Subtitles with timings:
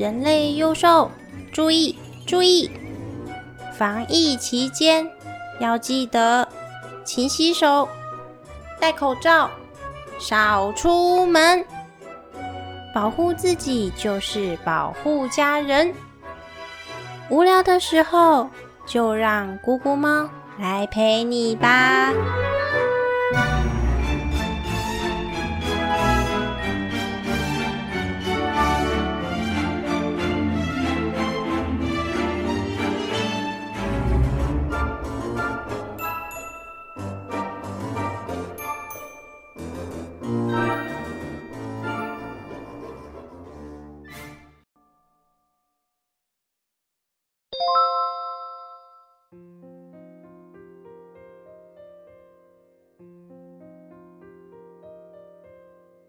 [0.00, 1.10] 人类幼兽，
[1.52, 1.94] 注意
[2.26, 2.70] 注意！
[3.76, 5.06] 防疫期间
[5.58, 6.48] 要记得
[7.04, 7.86] 勤洗手、
[8.80, 9.50] 戴口罩、
[10.18, 11.62] 少出门，
[12.94, 15.92] 保护自己就是保护家人。
[17.28, 18.48] 无聊的时候，
[18.86, 22.10] 就让咕咕猫来陪你吧。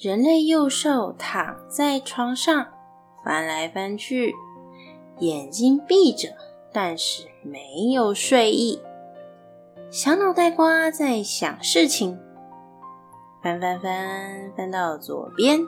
[0.01, 2.69] 人类幼兽躺在床上，
[3.23, 4.33] 翻来翻去，
[5.19, 6.29] 眼睛闭着，
[6.73, 8.81] 但是没有睡意。
[9.91, 12.19] 小脑袋瓜在想事情，
[13.43, 15.59] 翻翻翻，翻到左边，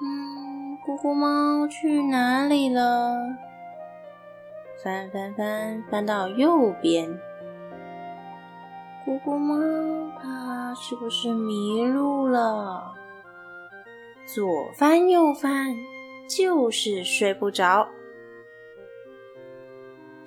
[0.00, 3.14] 嗯，咕咕猫去哪里了？
[4.82, 7.20] 翻翻翻，翻到右边，
[9.04, 9.54] 咕咕猫
[10.22, 10.45] 它
[10.78, 12.94] 是不是迷路了？
[14.26, 15.74] 左翻右翻，
[16.28, 17.88] 就是睡不着。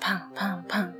[0.01, 0.91] 砰砰砰！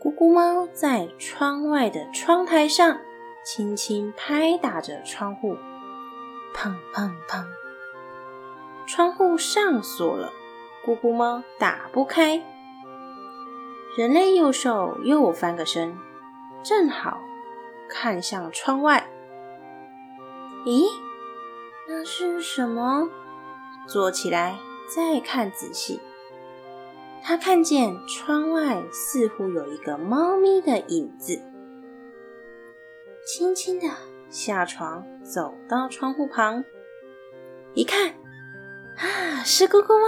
[0.00, 2.98] 咕咕猫在窗外的窗台上
[3.44, 5.56] 轻轻拍打着窗户，
[6.54, 7.44] 砰砰砰！
[8.86, 10.32] 窗户上锁了。
[10.84, 12.42] 咕咕猫打不开，
[13.96, 15.96] 人类右手又翻个身，
[16.64, 17.20] 正好
[17.92, 19.06] 看向窗外。
[20.64, 20.86] 咦，
[21.86, 23.10] 那是什么？
[23.86, 24.58] 坐起来
[24.88, 26.00] 再看仔细，
[27.22, 31.42] 他看见窗外似乎有一个猫咪的影子，
[33.26, 33.88] 轻轻的
[34.30, 36.64] 下床，走到窗户旁，
[37.74, 38.14] 一看，
[38.96, 40.06] 啊，是咕咕猫。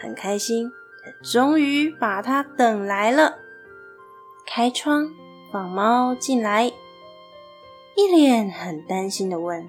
[0.00, 0.72] 很开心，
[1.22, 3.38] 终于把它等来了。
[4.44, 5.08] 开窗，
[5.52, 6.72] 放猫进来，
[7.94, 9.68] 一脸很担心的问：“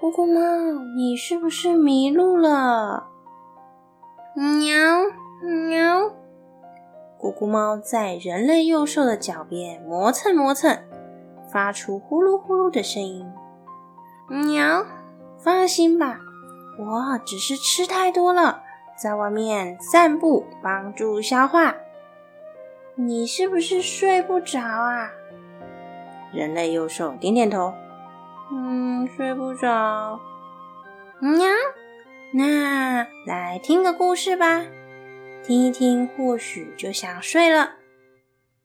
[0.00, 3.08] 咕咕猫，你是不是迷路了？”
[4.34, 4.74] 喵
[5.42, 6.14] 喵，
[7.20, 10.78] 咕咕猫在人类幼兽的脚边磨蹭磨蹭，
[11.50, 13.30] 发出呼噜呼噜的声音。
[14.28, 14.86] 喵，
[15.38, 16.18] 放心吧，
[16.78, 18.62] 我只是吃太多了。
[18.96, 21.74] 在外面散步，帮助消化。
[22.94, 25.10] 你是不是睡不着啊？
[26.32, 27.74] 人类幼兽点点头，
[28.50, 30.18] 嗯，睡不着。
[31.20, 31.46] 喵，
[32.32, 34.64] 那来听个故事吧，
[35.44, 37.74] 听一听，或许就想睡了。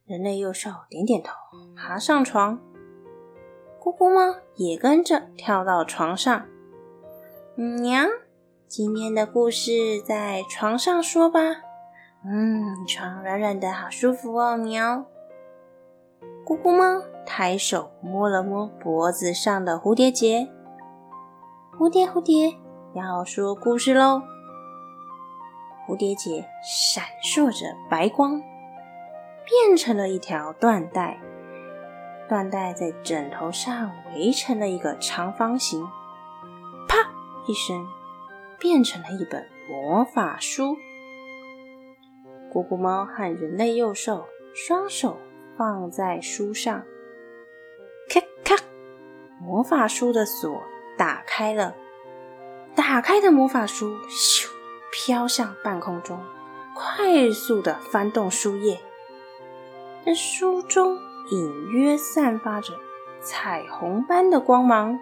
[0.05, 1.33] 人类幼兽点点头，
[1.75, 2.59] 爬上床。
[3.79, 6.45] 咕咕猫也跟着跳到床上。
[7.55, 8.05] 喵。
[8.67, 11.39] 今天的故事在床上说吧。
[12.25, 14.57] 嗯，床软软的，好舒服哦。
[14.57, 15.05] 喵。
[16.45, 20.47] 咕咕猫抬手摸了摸脖子上的蝴蝶结。
[21.77, 22.57] 蝴蝶，蝴蝶，
[22.95, 24.23] 要说故事喽。
[25.85, 28.41] 蝴蝶结闪烁着白光，
[29.45, 31.19] 变成了一条缎带。
[32.27, 35.85] 缎带在枕头上围成了一个长方形。
[36.87, 36.97] 啪
[37.47, 37.85] 一声。
[38.59, 40.75] 变成了一本魔法书。
[42.51, 45.19] 咕咕猫和人类幼兽双手
[45.55, 46.83] 放在书上，
[49.39, 50.63] 魔法书的锁
[50.97, 51.75] 打开了。
[52.75, 54.47] 打开的魔法书咻
[54.91, 56.23] 飘向半空中，
[56.75, 58.79] 快速的翻动书页。
[60.05, 60.97] 在书中
[61.31, 62.73] 隐约散发着
[63.19, 64.99] 彩虹般的光芒。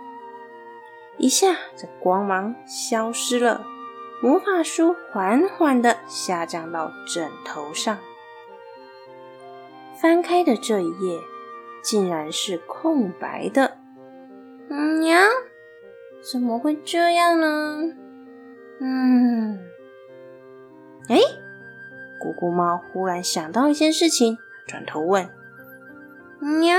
[1.18, 3.66] 一下，这光芒消失了，
[4.22, 7.98] 魔法书缓缓的下降到枕头上。
[10.02, 11.20] 翻开的这一页，
[11.82, 13.78] 竟然是空白的。
[14.70, 15.26] 嗯呀，
[16.32, 17.94] 怎么会这样呢？
[18.80, 19.60] 嗯，
[21.08, 21.18] 哎，
[22.20, 25.30] 咕咕猫忽然想到一件事情，转头问
[26.40, 26.78] ：“喵，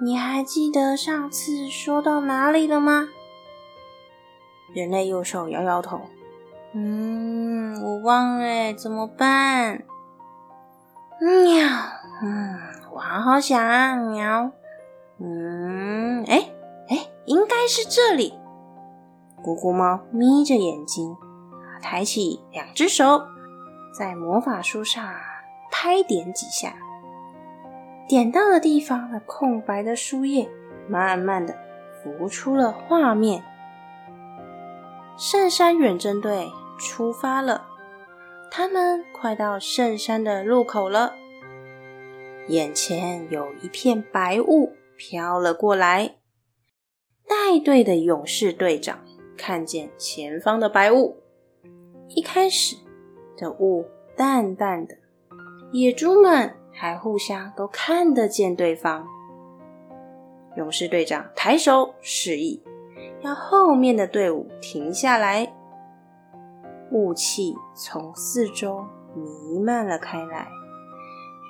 [0.00, 3.08] 你还记得上次说到哪里了吗？”
[4.74, 6.00] 人类右手摇摇头，
[6.74, 9.82] 嗯，我忘了，怎么办？
[11.20, 11.66] 喵，
[12.22, 12.58] 嗯，
[12.92, 14.50] 我好好想，喵，
[15.20, 16.51] 嗯，哎哎，
[17.32, 18.34] 应该是这里。
[19.42, 21.16] 咕咕猫眯着眼睛，
[21.80, 23.22] 抬起两只手，
[23.98, 25.02] 在魔法书上
[25.70, 26.74] 拍点几下，
[28.06, 30.46] 点到的地方的空白的书页，
[30.86, 31.56] 慢慢的
[32.02, 33.42] 浮出了画面。
[35.16, 37.64] 圣山远征队出发了，
[38.50, 41.14] 他们快到圣山的入口了。
[42.48, 46.16] 眼前有一片白雾飘了过来，
[47.26, 48.98] 带队的勇士队长
[49.36, 51.16] 看见前方的白雾，
[52.08, 52.76] 一开始
[53.36, 53.84] 的雾
[54.16, 54.96] 淡淡的，
[55.72, 59.06] 野猪们还互相都看得见对方。
[60.56, 62.62] 勇士队长抬手示意，
[63.22, 65.54] 要后面的队伍停下来。
[66.90, 68.84] 雾气从四周
[69.14, 70.48] 弥漫了开来。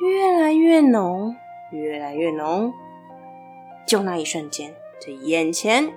[0.00, 1.34] 越来越浓，
[1.70, 2.72] 越来越浓。
[3.86, 5.92] 就那一瞬间，这眼前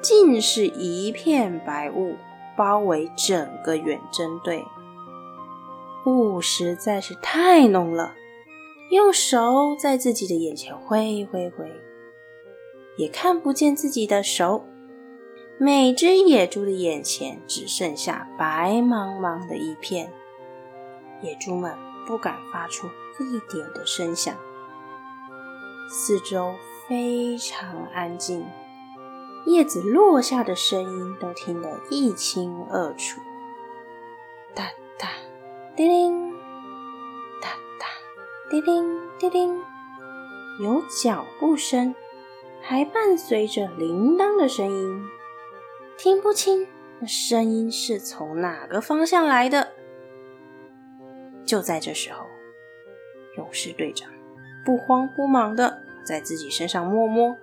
[0.00, 2.16] 竟是一片白雾，
[2.56, 4.64] 包围整个远征队。
[6.06, 8.14] 雾实在是太浓了，
[8.90, 11.70] 用手在自己的眼前挥挥挥，
[12.96, 14.64] 也看不见自己的手。
[15.58, 20.12] 每只野猪的眼前只剩下白茫茫的一片，
[21.22, 21.72] 野猪们
[22.06, 22.88] 不敢发出。
[23.20, 24.34] 一点的声响，
[25.88, 26.54] 四周
[26.92, 28.44] 非常安静，
[29.46, 33.18] 叶子落下的声音都听得一清二楚。
[34.54, 34.64] 哒
[34.98, 35.08] 哒，
[35.74, 36.32] 叮铃，
[37.40, 37.48] 哒
[37.80, 37.86] 哒，
[38.50, 39.58] 叮铃叮铃，
[40.60, 41.94] 有脚步声，
[42.60, 45.02] 还伴随着铃铛的声音，
[45.96, 46.68] 听不清
[47.00, 49.72] 那声音是从哪个方向来的。
[51.46, 52.26] 就在这时候。
[53.38, 54.10] 勇士队长
[54.62, 57.36] 不慌不忙的在自己身上摸摸，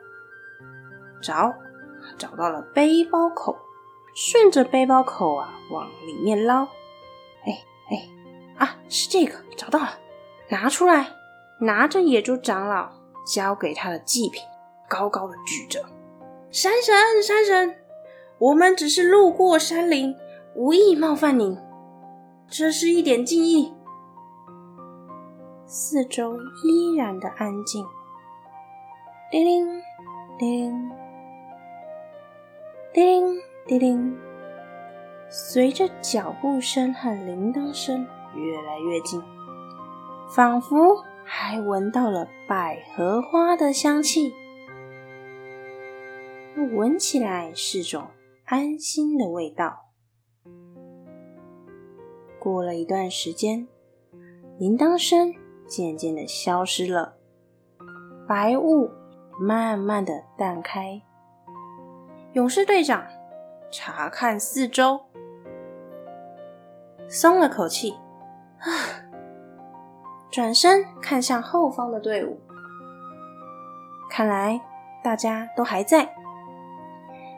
[1.21, 1.53] 找
[2.17, 3.57] 找到了背包口，
[4.15, 6.63] 顺着背包口啊往里面捞。
[7.45, 9.97] 哎哎啊，是这个，找到了，
[10.49, 11.15] 拿出来，
[11.59, 12.91] 拿着野猪长老
[13.25, 14.41] 交给他的祭品，
[14.89, 15.83] 高高的举着。
[16.51, 17.75] 山神，山神，
[18.37, 20.15] 我们只是路过山林，
[20.55, 21.57] 无意冒犯您，
[22.49, 23.73] 这是一点敬意。
[25.65, 26.35] 四周
[26.65, 27.85] 依然的安静。
[29.31, 29.67] 叮铃，
[30.39, 30.91] 叮铃，
[32.91, 34.17] 叮铃，叮铃，
[35.29, 39.21] 随着脚步声和铃铛声越来越近，
[40.35, 44.33] 仿佛还闻到了百合花的香气。
[46.73, 48.07] 闻起来是种
[48.45, 49.91] 安心的味道。
[52.39, 53.67] 过了一段时间，
[54.57, 55.35] 铃铛声。
[55.67, 57.13] 渐渐的消失了，
[58.27, 58.89] 白雾
[59.39, 61.01] 慢慢的淡开。
[62.33, 63.05] 勇士队长
[63.71, 65.01] 查看四周，
[67.07, 67.97] 松了口气，
[68.59, 68.67] 啊，
[70.29, 72.39] 转身看向后方的队伍，
[74.09, 74.59] 看来
[75.03, 76.13] 大家都还在。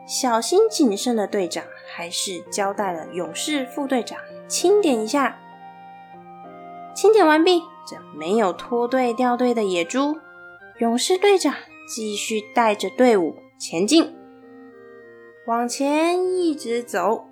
[0.07, 1.63] 小心谨慎的队长
[1.93, 5.37] 还是交代了勇士副队长清点一下。
[6.93, 7.61] 清点完毕。
[7.83, 10.19] 这没有脱队掉队的野猪，
[10.77, 11.53] 勇士队长
[11.87, 14.15] 继续带着队伍前进，
[15.45, 17.27] 往前一直走。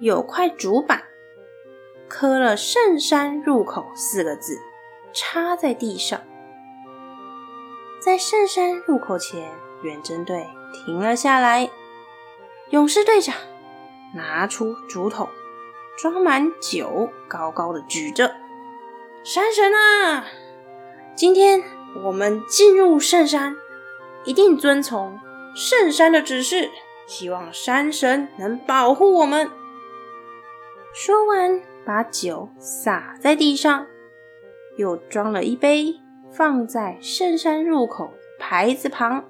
[0.00, 1.04] 有块竹板
[2.08, 4.58] 刻了“圣山入口”四个字，
[5.12, 6.20] 插在地上。
[8.02, 9.50] 在圣山入口前，
[9.82, 11.70] 远征队停了下来。
[12.70, 13.34] 勇士队长
[14.14, 15.28] 拿出竹筒，
[15.96, 18.34] 装满酒，高高的举着。
[19.22, 20.26] 山神啊，
[21.14, 21.62] 今天
[22.04, 23.56] 我们进入圣山，
[24.24, 25.18] 一定遵从
[25.54, 26.70] 圣山的指示。
[27.06, 29.50] 希望山神能保护我们。
[30.94, 33.86] 说完，把酒洒在地上，
[34.78, 36.00] 又装了一杯，
[36.32, 39.24] 放在圣山入口牌子旁，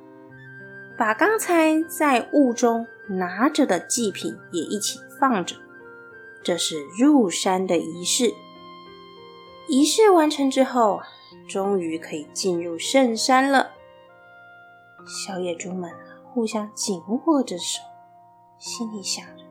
[0.97, 5.57] 把刚才在雾中拿着的祭品也一起放着。
[6.45, 8.31] 这是入山的仪式。
[9.69, 11.01] 仪式完成之后，
[11.49, 13.73] 终于可以进入圣山了。
[15.07, 15.91] 小野猪们
[16.33, 17.83] 互相紧握着手，
[18.59, 19.45] 心里想着：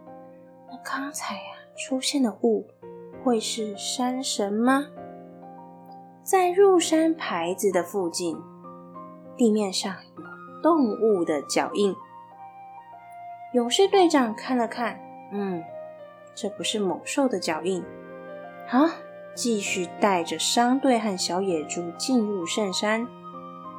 [0.70, 1.42] 那刚才呀
[1.76, 2.68] 出现的雾，
[3.24, 4.88] 会是山神吗？
[6.24, 8.38] 在入山牌子的附近，
[9.38, 10.24] 地面上有
[10.62, 11.96] 动物的脚印。
[13.54, 15.00] 勇士队长看了看，
[15.32, 15.64] 嗯，
[16.34, 17.84] 这不是猛兽的脚印。
[18.68, 18.88] 好。
[19.36, 23.08] 继续带着商队和小野猪进入圣山。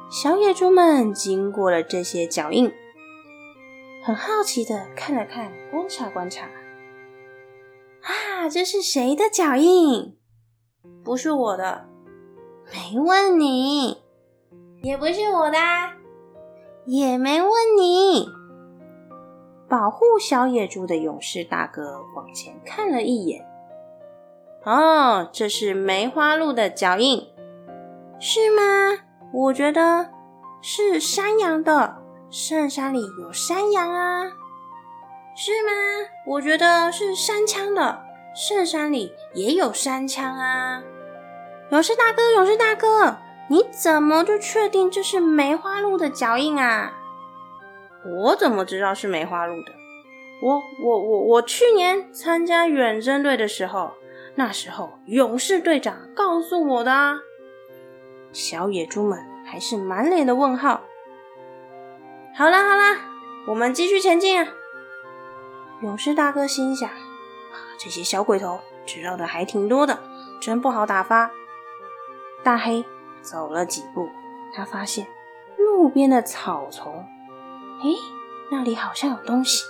[0.09, 2.71] 小野猪们经过了这些脚印，
[4.03, 6.45] 很好奇的看了看，观察观察。
[8.01, 10.15] 啊，啊，这是谁的脚印？
[11.03, 11.87] 不是我的，
[12.71, 14.03] 没问你。
[14.83, 15.57] 也不是我的，
[16.85, 18.29] 也没问你。
[19.67, 23.43] 保护小野猪的勇士大哥往前看了一眼。
[24.63, 27.27] 哦，这是梅花鹿的脚印，
[28.19, 29.04] 是吗？
[29.37, 30.09] 我觉得
[30.61, 31.97] 是山羊的，
[32.29, 34.23] 圣山里有山羊啊。
[35.35, 35.71] 是吗？
[36.25, 38.01] 我觉得是山枪的，
[38.33, 40.81] 圣山里也有山枪啊。
[41.69, 43.17] 勇士大哥，勇士大哥，
[43.49, 46.93] 你怎么就确定这是梅花鹿的脚印啊？
[48.05, 49.73] 我怎么知道是梅花鹿的？
[50.41, 53.91] 我我我我去年参加远征队的时候，
[54.35, 57.17] 那时候勇士队长告诉我的啊。
[58.35, 60.81] 小野猪们还是满脸的问号。
[62.35, 62.97] 好啦好啦，
[63.47, 64.51] 我们继续前进啊。
[65.81, 66.89] 勇士大哥心想
[67.79, 69.97] ：“这些小鬼头知道的还挺多的，
[70.41, 71.31] 真不好打发。”
[72.43, 72.83] 大黑
[73.21, 74.09] 走了几步，
[74.53, 75.07] 他发现
[75.57, 77.07] 路边的草丛，
[77.79, 77.87] 哎，
[78.51, 79.63] 那里好像有东西，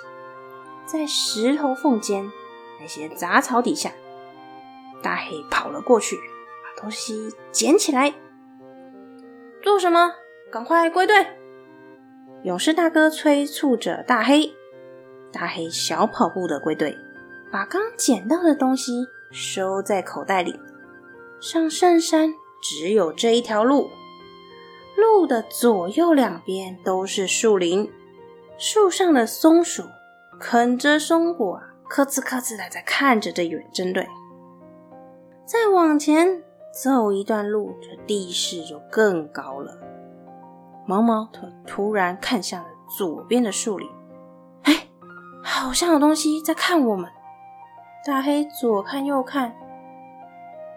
[0.87, 2.31] 在石头缝间
[2.81, 3.91] 那些杂草底下。
[5.03, 8.15] 大黑跑了过去，把东西捡起来。
[9.65, 10.13] 做什么？
[10.51, 11.25] 赶快归队！
[12.43, 14.53] 勇士大哥催促着大黑。
[15.33, 16.95] 大黑小跑步的归队，
[17.51, 20.59] 把刚捡到的东西收在口袋里。
[21.41, 22.31] 上圣山
[22.61, 23.89] 只有这一条路，
[24.95, 27.91] 路的左右两边都是树林，
[28.59, 29.81] 树上的松鼠
[30.39, 34.07] 啃着松果，咯吱咯吱的在看着这远征队。
[35.43, 36.43] 再往前
[36.83, 39.77] 走一段路，这地势就更高了。
[40.85, 43.89] 毛毛突突然看向了左边的树林。
[44.63, 44.85] 哎
[45.41, 47.09] 好像有东西在看我们。
[48.05, 49.55] 大黑左看右看，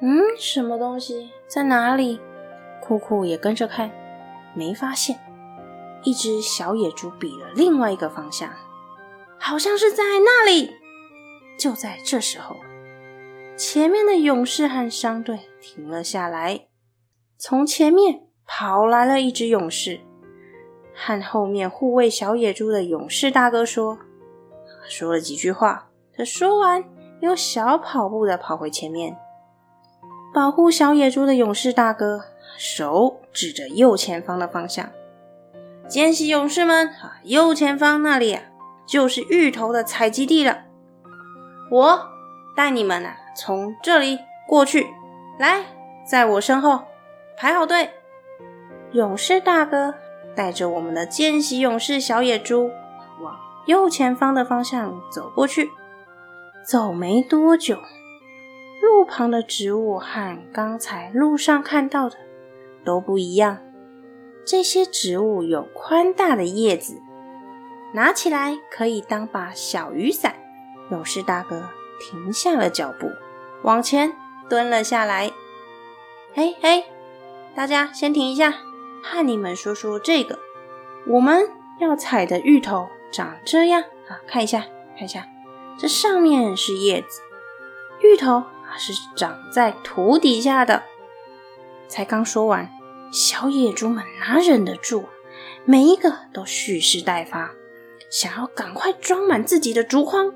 [0.01, 2.21] 嗯，什么东西在哪里？
[2.81, 3.91] 酷酷也跟着看，
[4.55, 5.19] 没发现。
[6.05, 8.49] 一只小野猪比了另外一个方向，
[9.37, 10.71] 好像是在那里。
[11.59, 12.57] 就在这时候，
[13.59, 16.69] 前面的勇士和商队停了下来，
[17.37, 19.99] 从前面跑来了一只勇士，
[20.95, 23.99] 和后面护卫小野猪的勇士大哥说。
[24.89, 26.85] 说了几句话，他说完
[27.21, 29.19] 又小跑步的跑回前面，
[30.33, 34.89] 保护小野猪的勇士大哥手指着右前方的方向，
[35.89, 38.45] 见习勇士们啊，右前方那里啊，
[38.87, 40.67] 就是芋头的采集地了。
[41.73, 42.09] 我
[42.57, 44.19] 带你们啊，从这里
[44.49, 44.89] 过去，
[45.39, 45.65] 来，
[46.05, 46.83] 在我身后
[47.37, 47.91] 排好队。
[48.91, 49.95] 勇士大哥
[50.35, 52.69] 带着我们的见习勇士小野猪
[53.21, 53.37] 往。
[53.67, 55.71] 右前方的方向走过去，
[56.67, 57.77] 走没多久，
[58.83, 62.17] 路旁的植物和刚才路上看到的
[62.85, 63.59] 都不一样。
[64.45, 67.01] 这些植物有宽大的叶子，
[67.95, 70.35] 拿起来可以当把小雨伞。
[70.91, 71.69] 勇士大哥
[72.01, 73.11] 停下了脚步，
[73.63, 74.15] 往前
[74.49, 75.31] 蹲了下来。
[76.35, 76.85] 嘿嘿，
[77.55, 78.55] 大家先停一下，
[79.03, 80.39] 和你们说说这个
[81.07, 81.51] 我们
[81.81, 82.89] 要采的芋头。
[83.11, 85.27] 长这样啊，看一下，看一下，
[85.79, 87.23] 这上面是叶子，
[88.03, 90.83] 芋头啊是长在土底下的。
[91.89, 92.71] 才刚说完，
[93.11, 95.09] 小野猪们哪忍得住啊，
[95.65, 97.53] 每一个都蓄势待发，
[98.11, 100.31] 想要赶快装满自己的竹筐，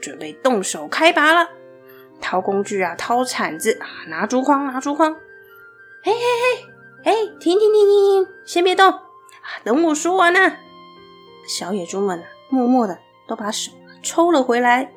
[0.00, 1.50] 准备动手开拔了。
[2.20, 5.14] 掏工具啊，掏铲子啊，拿竹筐，拿竹筐。
[6.02, 6.18] 嘿嘿
[7.04, 9.00] 嘿，哎，停停停停停，先别动啊，
[9.64, 10.56] 等我说完呢。
[11.46, 13.72] 小野猪们默默的都把手
[14.02, 14.92] 抽了回来。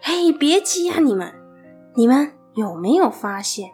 [0.00, 1.32] 嘿，别急啊，你们！
[1.94, 3.70] 你们有没有发现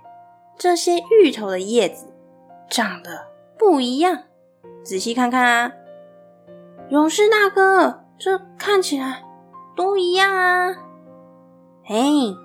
[0.59, 2.13] 这些芋头的叶子
[2.69, 3.29] 长得
[3.59, 4.25] 不一样？
[4.85, 5.73] 仔细看看啊！
[6.91, 9.23] 勇士大哥，这看起来
[9.77, 10.77] 都一样啊！
[11.89, 11.97] 哎，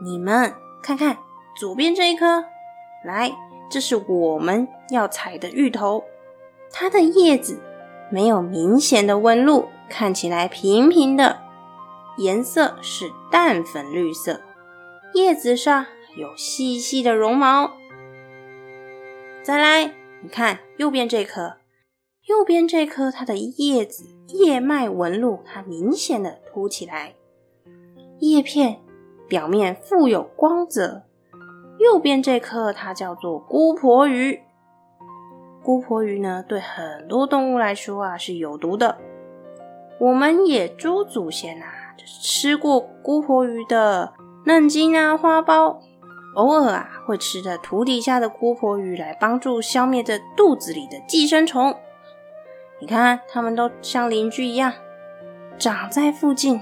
[0.02, 1.18] 你们看看
[1.58, 2.46] 左边这一颗，
[3.04, 3.32] 来，
[3.70, 6.06] 这是我们要采的芋头，
[6.72, 7.60] 它的叶子。
[8.10, 11.42] 没有明显的纹路，看起来平平的，
[12.18, 14.42] 颜色是淡粉绿色，
[15.16, 17.72] 叶子上有细细的绒毛。
[19.42, 21.58] 再来，你看右边这颗，
[22.28, 27.16] 右边这颗它的叶子叶脉纹路它明显的凸起来，
[28.20, 28.80] 叶片
[29.34, 31.02] 表面富有光泽。
[31.80, 34.40] 右边这颗它叫做姑婆鱼。
[35.64, 39.00] 姑婆鱼呢，对很多动物来说啊是有毒的。
[40.00, 41.66] 我们野猪祖先啊，
[41.98, 44.14] 就是吃过姑婆鱼的。
[44.46, 45.80] 嫩茎啊、花苞，
[46.36, 51.76] 偶尔啊会吃着土底下的姑婆鱼来帮助消灭这肚子里的寄生虫。
[52.80, 54.74] 你看，它们都像邻居一样，
[55.58, 56.62] 长在附近，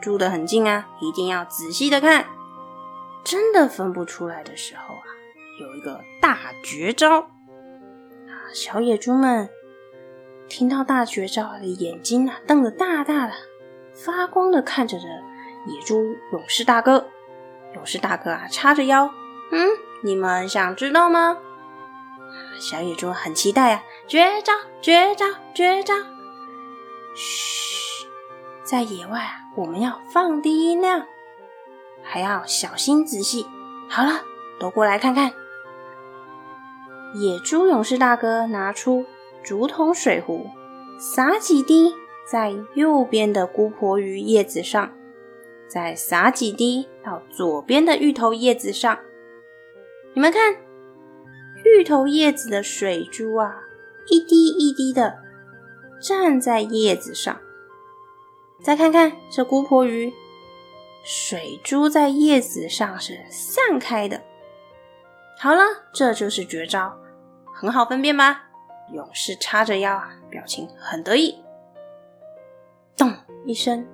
[0.00, 0.88] 住得很近啊！
[1.00, 2.26] 一定要仔细的看，
[3.22, 5.04] 真的分不出来的时候啊，
[5.60, 8.32] 有一个大绝招啊！
[8.52, 9.48] 小野猪们
[10.48, 13.32] 听到大绝招，眼睛啊瞪得大大的，
[13.94, 15.04] 发光的看着的
[15.66, 17.06] 野猪勇士大哥。
[17.74, 19.12] 勇士大哥啊，叉着腰，
[19.52, 19.68] 嗯，
[20.02, 21.36] 你们想知道吗？
[22.58, 23.82] 小野猪很期待啊！
[24.08, 24.52] 绝招，
[24.82, 25.94] 绝招，绝招！
[27.14, 28.06] 嘘，
[28.64, 31.06] 在野外啊，我们要放低音量，
[32.02, 33.46] 还要小心仔细。
[33.88, 34.22] 好了，
[34.58, 35.32] 都过来看看。
[37.14, 39.04] 野猪勇士大哥拿出
[39.42, 40.46] 竹筒水壶，
[40.98, 41.94] 洒几滴
[42.30, 44.92] 在右边的姑婆鱼叶子上，
[45.68, 48.98] 再洒几滴到左边的芋头叶子上。
[50.14, 50.56] 你们看。
[51.62, 53.60] 芋头叶子的水珠啊，
[54.08, 55.18] 一滴一滴的
[56.00, 57.38] 站在叶子上。
[58.62, 60.12] 再看看这姑婆鱼，
[61.02, 64.20] 水珠在叶子上是散开的。
[65.38, 65.62] 好了，
[65.92, 66.94] 这就是绝招，
[67.54, 68.44] 很好分辨吧？
[68.92, 71.42] 勇士叉着腰，表情很得意。
[72.96, 73.14] 咚
[73.46, 73.86] 一声，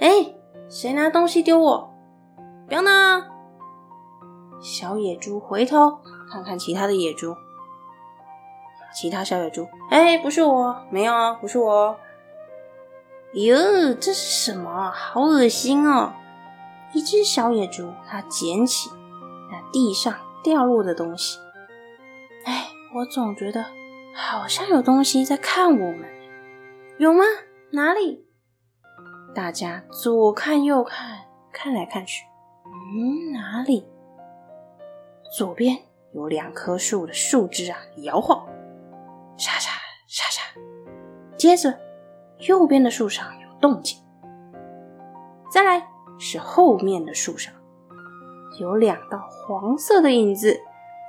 [0.00, 0.34] 哎，
[0.68, 1.94] 谁拿东西丢我？
[2.66, 3.28] 不要拿！
[4.60, 5.98] 小野猪回头。
[6.30, 7.36] 看看其他的野猪，
[8.94, 11.94] 其他小野猪，哎，不是我，没有啊，不是我。
[13.34, 14.90] 哟，这是什么？
[14.90, 16.12] 好恶心哦！
[16.92, 18.90] 一只小野猪，它捡起
[19.50, 21.38] 那地上掉落的东西。
[22.44, 23.64] 哎，我总觉得
[24.14, 26.08] 好像有东西在看我们，
[26.98, 27.24] 有吗？
[27.72, 28.26] 哪里？
[29.34, 31.20] 大家左看右看，
[31.52, 32.24] 看来看去，
[32.66, 33.88] 嗯，哪里？
[35.36, 35.78] 左边。
[36.14, 38.46] 有两棵树的树枝啊摇晃，
[39.38, 39.70] 沙沙
[40.06, 40.42] 沙沙。
[41.38, 41.74] 接着，
[42.48, 43.98] 右边的树上有动静。
[45.50, 45.86] 再来
[46.18, 47.52] 是后面的树上，
[48.60, 50.60] 有两道黄色的影子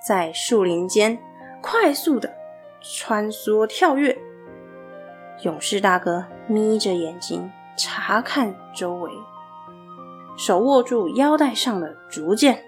[0.05, 1.17] 在树林间
[1.61, 2.33] 快速的
[2.81, 4.17] 穿梭跳跃。
[5.43, 9.11] 勇士大哥眯着眼睛查看周围，
[10.37, 12.63] 手握住腰带上的竹剑，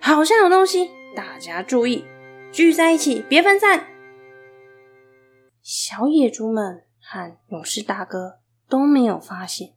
[0.00, 0.90] 好像有东西。
[1.14, 2.04] 大家注意，
[2.52, 3.86] 聚在一起，别分散。
[5.62, 9.74] 小野猪们和勇士大哥都没有发现，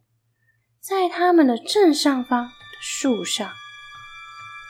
[0.80, 3.52] 在他们的正上方的树上，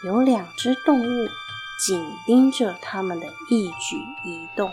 [0.04, 1.28] 有两只动物
[1.86, 3.96] 紧盯着他们的一举
[4.26, 4.70] 一动。